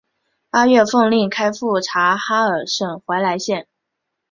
[0.49, 3.67] 八月奉令开赴察哈尔省怀来县。